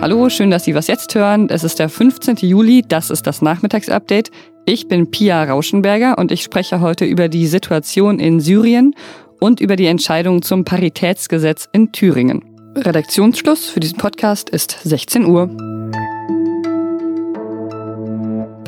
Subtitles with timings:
[0.00, 1.48] Hallo, schön, dass Sie was jetzt hören.
[1.48, 2.36] Es ist der 15.
[2.40, 4.30] Juli, das ist das Nachmittagsupdate.
[4.66, 8.94] Ich bin Pia Rauschenberger und ich spreche heute über die Situation in Syrien
[9.40, 12.44] und über die Entscheidung zum Paritätsgesetz in Thüringen.
[12.76, 15.71] Redaktionsschluss für diesen Podcast ist 16 Uhr.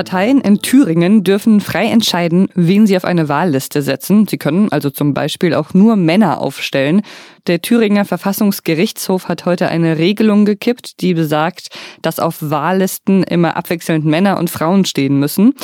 [0.00, 4.26] Parteien in Thüringen dürfen frei entscheiden, wen sie auf eine Wahlliste setzen.
[4.26, 7.02] Sie können also zum Beispiel auch nur Männer aufstellen.
[7.46, 11.68] Der Thüringer Verfassungsgerichtshof hat heute eine Regelung gekippt, die besagt,
[12.02, 15.54] dass auf Wahllisten immer abwechselnd Männer und Frauen stehen müssen.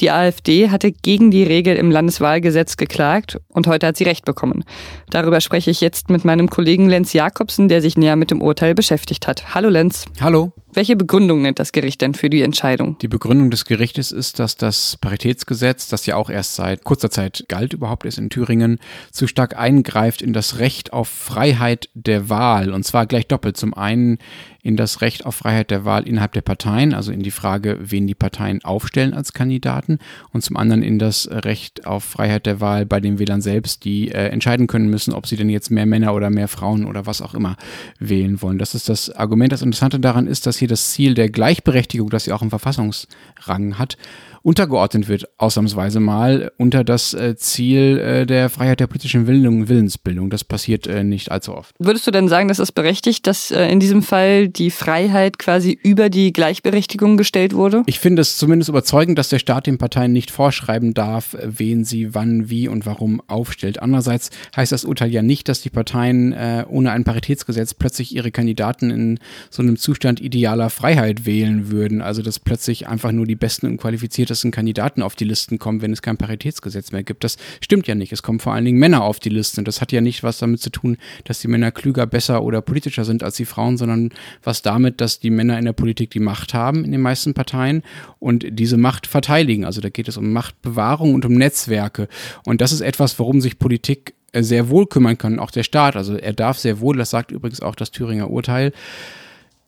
[0.00, 4.64] Die AfD hatte gegen die Regel im Landeswahlgesetz geklagt und heute hat sie Recht bekommen.
[5.10, 8.74] Darüber spreche ich jetzt mit meinem Kollegen Lenz Jakobsen, der sich näher mit dem Urteil
[8.74, 9.54] beschäftigt hat.
[9.54, 10.06] Hallo Lenz.
[10.20, 10.52] Hallo.
[10.72, 12.96] Welche Begründung nennt das Gericht denn für die Entscheidung?
[12.98, 17.46] Die Begründung des Gerichtes ist, dass das Paritätsgesetz, das ja auch erst seit kurzer Zeit
[17.48, 18.78] galt überhaupt ist in Thüringen,
[19.10, 22.72] zu stark eingreift in das Recht auf Freiheit der Wahl.
[22.72, 23.56] Und zwar gleich doppelt.
[23.58, 24.18] Zum einen
[24.62, 28.06] in das Recht auf Freiheit der Wahl innerhalb der Parteien, also in die Frage, wen
[28.06, 29.98] die Parteien aufstellen als Kandidaten.
[30.32, 34.10] Und zum anderen in das Recht auf Freiheit der Wahl bei den Wählern selbst, die
[34.10, 37.22] äh, entscheiden können müssen, ob sie denn jetzt mehr Männer oder mehr Frauen oder was
[37.22, 37.56] auch immer
[37.98, 38.58] wählen wollen.
[38.58, 39.52] Das ist das Argument.
[39.52, 43.78] Das Interessante daran ist, dass hier das Ziel der Gleichberechtigung, das sie auch im Verfassungsrang
[43.78, 43.96] hat,
[44.42, 50.30] untergeordnet wird, ausnahmsweise mal, unter das äh, Ziel äh, der Freiheit der politischen Bildung, Willensbildung.
[50.30, 51.74] Das passiert äh, nicht allzu oft.
[51.78, 56.10] Würdest du denn sagen, dass es berechtigt, dass in diesem Fall die Freiheit quasi über
[56.10, 57.82] die Gleichberechtigung gestellt wurde?
[57.86, 62.14] Ich finde es zumindest überzeugend, dass der Staat den Parteien nicht vorschreiben darf, wen sie
[62.14, 63.82] wann, wie und warum aufstellt.
[63.82, 68.30] Andererseits heißt das Urteil ja nicht, dass die Parteien äh, ohne ein Paritätsgesetz plötzlich ihre
[68.30, 69.18] Kandidaten in
[69.50, 72.02] so einem Zustand idealer Freiheit wählen würden.
[72.02, 75.92] Also dass plötzlich einfach nur die besten und qualifiziertesten Kandidaten auf die Listen kommen, wenn
[75.92, 77.24] es kein Paritätsgesetz mehr gibt.
[77.24, 78.12] Das stimmt ja nicht.
[78.12, 79.64] Es kommen vor allen Dingen Männer auf die Listen.
[79.64, 83.04] Das hat ja nicht was damit zu tun, dass die Männer klüger, besser oder politischer
[83.04, 84.10] sind als die Frauen, sondern
[84.42, 87.82] was damit, dass die Männer in der Politik die Macht haben in den meisten Parteien
[88.18, 89.64] und diese Macht verteidigen.
[89.64, 92.08] Also da geht es um Machtbewahrung und um Netzwerke.
[92.44, 95.96] Und das ist etwas, worum sich Politik äh, sehr wohl kümmern kann, auch der Staat.
[95.96, 98.72] Also er darf sehr wohl, das sagt übrigens auch das Thüringer Urteil,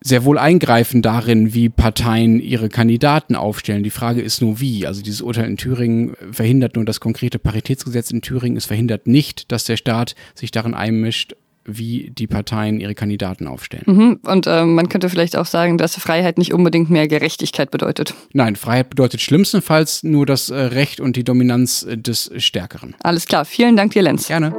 [0.05, 3.85] sehr wohl eingreifen darin, wie Parteien ihre Kandidaten aufstellen.
[3.85, 4.87] Die Frage ist nur wie.
[4.87, 8.57] Also dieses Urteil in Thüringen verhindert nur das konkrete Paritätsgesetz in Thüringen.
[8.57, 13.85] Es verhindert nicht, dass der Staat sich darin einmischt, wie die Parteien ihre Kandidaten aufstellen.
[13.87, 14.21] Mhm.
[14.27, 18.15] Und äh, man könnte vielleicht auch sagen, dass Freiheit nicht unbedingt mehr Gerechtigkeit bedeutet.
[18.33, 22.95] Nein, Freiheit bedeutet schlimmstenfalls nur das äh, Recht und die Dominanz äh, des Stärkeren.
[23.03, 23.45] Alles klar.
[23.45, 24.27] Vielen Dank dir, Lenz.
[24.27, 24.53] Gerne.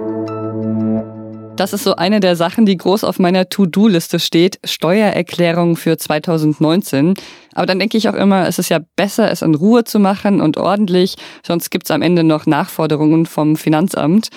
[1.56, 4.60] Das ist so eine der Sachen, die groß auf meiner To-Do-Liste steht.
[4.64, 7.14] Steuererklärung für 2019.
[7.54, 10.42] Aber dann denke ich auch immer, es ist ja besser, es in Ruhe zu machen
[10.42, 11.16] und ordentlich.
[11.46, 14.30] Sonst gibt es am Ende noch Nachforderungen vom Finanzamt.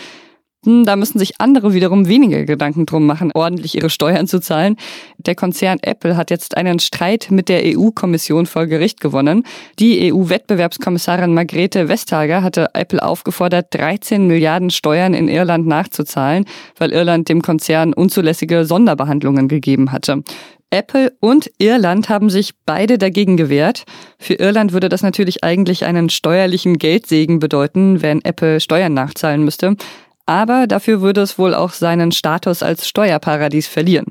[0.64, 4.76] Hm, da müssen sich andere wiederum weniger Gedanken drum machen, ordentlich ihre Steuern zu zahlen.
[5.18, 9.44] Der Konzern Apple hat jetzt einen Streit mit der EU-Kommission vor Gericht gewonnen.
[9.78, 16.46] Die EU-Wettbewerbskommissarin Margrethe Vestager hatte Apple aufgefordert, 13 Milliarden Steuern in Irland nachzuzahlen,
[16.78, 20.22] weil Irland dem Konzern unzulässige Sonderbehandlungen gegeben hatte.
[20.70, 23.84] Apple und Irland haben sich beide dagegen gewehrt.
[24.18, 29.76] Für Irland würde das natürlich eigentlich einen steuerlichen Geldsegen bedeuten, wenn Apple Steuern nachzahlen müsste
[30.26, 34.06] aber dafür würde es wohl auch seinen Status als Steuerparadies verlieren.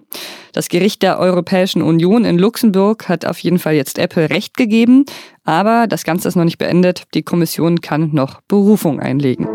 [0.53, 5.05] Das Gericht der Europäischen Union in Luxemburg hat auf jeden Fall jetzt Apple recht gegeben,
[5.43, 7.03] aber das Ganze ist noch nicht beendet.
[7.13, 9.47] Die Kommission kann noch Berufung einlegen.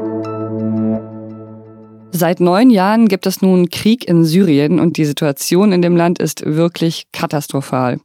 [2.13, 6.19] Seit neun Jahren gibt es nun Krieg in Syrien und die Situation in dem Land
[6.19, 8.01] ist wirklich katastrophal.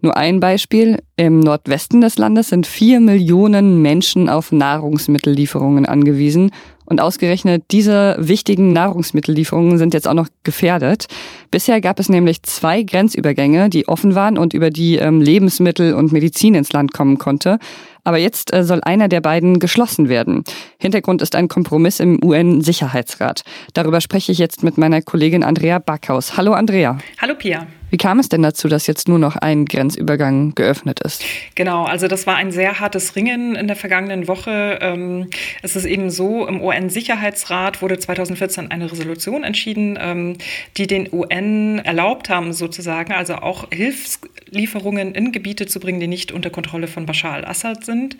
[0.00, 0.98] Nur ein Beispiel.
[1.16, 6.50] Im Nordwesten des Landes sind vier Millionen Menschen auf Nahrungsmittellieferungen angewiesen
[6.90, 11.06] und ausgerechnet diese wichtigen Nahrungsmittellieferungen sind jetzt auch noch gefährdet.
[11.50, 16.12] Bisher gab es nämlich zwei Grenzübergänge, die offen waren und über die ähm, Lebensmittel und
[16.12, 17.58] Medizin ins Land kommen konnte.
[18.02, 20.42] Aber jetzt äh, soll einer der beiden geschlossen werden.
[20.78, 23.42] Hintergrund ist ein Kompromiss im UN-Sicherheitsrat.
[23.72, 26.36] Darüber spreche ich jetzt mit meiner Kollegin Andrea Backhaus.
[26.36, 26.98] Hallo Andrea.
[27.20, 27.66] Hallo Pia.
[27.90, 31.24] Wie kam es denn dazu, dass jetzt nur noch ein Grenzübergang geöffnet ist?
[31.56, 34.78] Genau, also das war ein sehr hartes Ringen in der vergangenen Woche.
[34.80, 35.28] Ähm,
[35.62, 40.36] es ist eben so, im UN-Sicherheitsrat wurde 2014 eine Resolution entschieden, ähm,
[40.76, 46.30] die den UN erlaubt haben, sozusagen, also auch Hilfslieferungen in Gebiete zu bringen, die nicht
[46.30, 48.16] unter Kontrolle von Bashar al-Assad sind.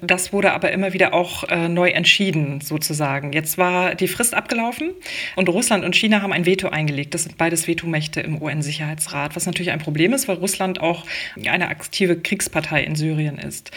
[0.00, 3.32] Das wurde aber immer wieder auch äh, neu entschieden, sozusagen.
[3.32, 4.90] Jetzt war die Frist abgelaufen
[5.36, 7.14] und Russland und China haben ein Veto eingelegt.
[7.14, 9.11] Das sind beides Vetomächte im UN-Sicherheitsrat.
[9.12, 11.04] Sicherheitsrat, was natürlich ein Problem ist, weil Russland auch
[11.46, 13.70] eine aktive Kriegspartei in Syrien ist.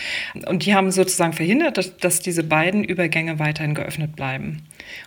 [0.48, 4.64] Und die haben sozusagen verhindert, dass, dass diese beiden Übergänge weiterhin geöffnet bleiben.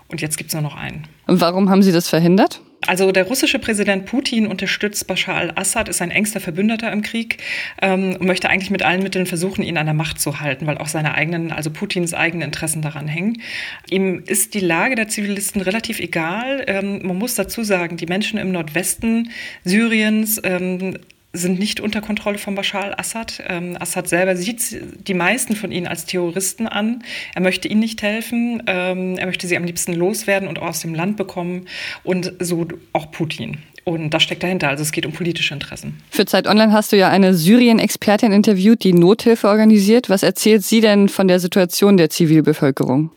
[0.09, 1.07] Und jetzt gibt es nur noch einen.
[1.27, 2.61] Warum haben sie das verhindert?
[2.87, 7.39] Also der russische Präsident Putin unterstützt Bashar al-Assad, ist ein engster Verbündeter im Krieg
[7.83, 10.79] ähm, und möchte eigentlich mit allen Mitteln versuchen, ihn an der Macht zu halten, weil
[10.79, 13.43] auch seine eigenen, also Putins eigenen Interessen daran hängen.
[13.91, 16.65] Ihm ist die Lage der Zivilisten relativ egal.
[16.67, 19.31] Ähm, man muss dazu sagen, die Menschen im Nordwesten
[19.65, 20.99] Syriens ähm,
[21.33, 23.43] sind nicht unter Kontrolle von Bashar al-Assad.
[23.47, 27.03] Ähm, Assad selber sieht die meisten von ihnen als Terroristen an.
[27.35, 28.63] Er möchte ihnen nicht helfen.
[28.67, 31.67] Ähm, er möchte sie am liebsten loswerden und aus dem Land bekommen.
[32.03, 33.59] Und so auch Putin.
[33.85, 34.69] Und das steckt dahinter.
[34.69, 35.99] Also es geht um politische Interessen.
[36.11, 40.11] Für Zeit Online hast du ja eine Syrien-Expertin interviewt, die Nothilfe organisiert.
[40.11, 43.11] Was erzählt sie denn von der Situation der Zivilbevölkerung?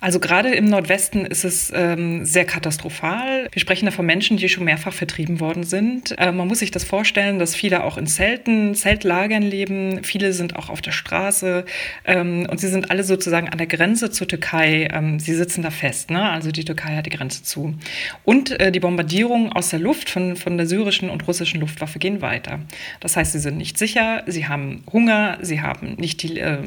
[0.00, 3.48] Also gerade im Nordwesten ist es ähm, sehr katastrophal.
[3.52, 6.18] Wir sprechen da von Menschen, die schon mehrfach vertrieben worden sind.
[6.18, 10.02] Äh, man muss sich das vorstellen, dass viele auch in Zelten, Zeltlagern leben.
[10.02, 11.64] Viele sind auch auf der Straße
[12.04, 14.88] ähm, und sie sind alle sozusagen an der Grenze zur Türkei.
[14.92, 16.10] Ähm, sie sitzen da fest.
[16.10, 16.28] Ne?
[16.28, 17.74] Also die Türkei hat die Grenze zu.
[18.24, 22.20] Und äh, die Bombardierungen aus der Luft von, von der syrischen und russischen Luftwaffe gehen
[22.20, 22.60] weiter.
[23.00, 26.58] Das heißt, sie sind nicht sicher, sie haben Hunger, sie haben nicht die äh,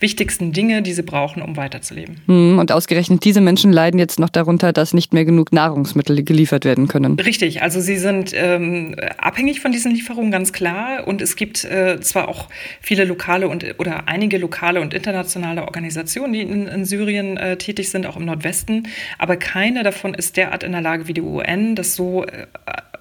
[0.00, 2.20] wichtigsten Dinge, die sie brauchen, um weiterzuleben.
[2.26, 2.39] Hm.
[2.39, 6.64] Mhm, und ausgerechnet diese Menschen leiden jetzt noch darunter, dass nicht mehr genug Nahrungsmittel geliefert
[6.64, 7.18] werden können.
[7.18, 11.06] Richtig, also sie sind ähm, abhängig von diesen Lieferungen, ganz klar.
[11.06, 12.48] Und es gibt äh, zwar auch
[12.80, 17.90] viele lokale und oder einige lokale und internationale Organisationen, die in, in Syrien äh, tätig
[17.90, 18.88] sind, auch im Nordwesten,
[19.18, 22.46] aber keine davon ist derart in der Lage wie die UN, das so äh,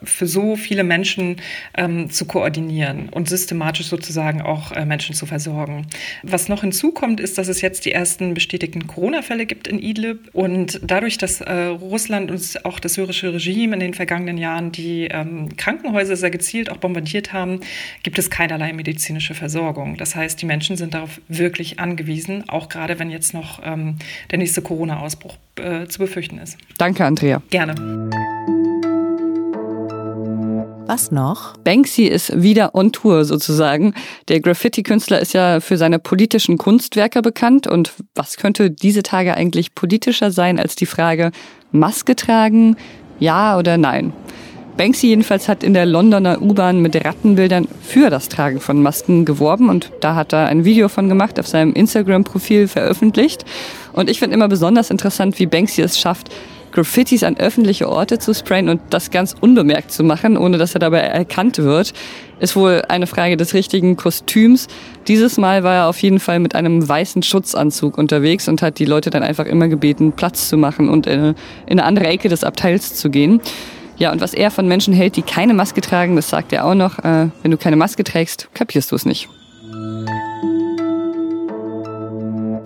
[0.03, 1.37] für so viele Menschen
[1.77, 5.87] ähm, zu koordinieren und systematisch sozusagen auch äh, Menschen zu versorgen.
[6.23, 10.79] Was noch hinzukommt, ist, dass es jetzt die ersten bestätigten Corona-Fälle gibt in Idlib und
[10.83, 15.55] dadurch, dass äh, Russland und auch das syrische Regime in den vergangenen Jahren die ähm,
[15.57, 17.59] Krankenhäuser sehr gezielt auch bombardiert haben,
[18.03, 19.97] gibt es keinerlei medizinische Versorgung.
[19.97, 23.97] Das heißt, die Menschen sind darauf wirklich angewiesen, auch gerade wenn jetzt noch ähm,
[24.31, 26.57] der nächste Corona-Ausbruch äh, zu befürchten ist.
[26.77, 27.41] Danke, Andrea.
[27.49, 27.75] Gerne.
[30.89, 31.55] Was noch?
[31.57, 33.93] Banksy ist wieder on Tour sozusagen.
[34.27, 37.67] Der Graffiti-Künstler ist ja für seine politischen Kunstwerke bekannt.
[37.67, 41.29] Und was könnte diese Tage eigentlich politischer sein als die Frage,
[41.71, 42.75] Maske tragen,
[43.19, 44.13] ja oder nein?
[44.77, 49.69] Banksy jedenfalls hat in der Londoner U-Bahn mit Rattenbildern für das Tragen von Masken geworben
[49.69, 53.45] und da hat er ein Video von gemacht, auf seinem Instagram-Profil veröffentlicht.
[53.93, 56.29] Und ich finde immer besonders interessant, wie Banksy es schafft,
[56.71, 60.79] Graffitis an öffentliche Orte zu sprayen und das ganz unbemerkt zu machen, ohne dass er
[60.79, 61.93] dabei erkannt wird,
[62.39, 64.67] ist wohl eine Frage des richtigen Kostüms.
[65.07, 68.85] Dieses Mal war er auf jeden Fall mit einem weißen Schutzanzug unterwegs und hat die
[68.85, 71.35] Leute dann einfach immer gebeten, Platz zu machen und in
[71.67, 73.41] eine andere Ecke des Abteils zu gehen.
[73.97, 76.75] Ja, und was er von Menschen hält, die keine Maske tragen, das sagt er auch
[76.75, 76.99] noch.
[76.99, 79.27] Äh, wenn du keine Maske trägst, kapierst du es nicht.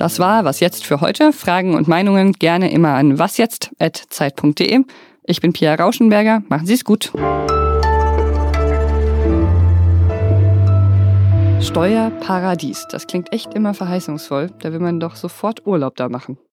[0.04, 1.32] Das war Was jetzt für heute.
[1.32, 4.84] Fragen und Meinungen gerne immer an wasjetzt.zeit.de.
[5.24, 6.44] Ich bin Pia Rauschenberger.
[6.50, 7.14] Machen Sie es gut.
[11.62, 12.86] Steuerparadies.
[12.92, 14.52] Das klingt echt immer verheißungsvoll.
[14.60, 16.38] Da will man doch sofort Urlaub da machen.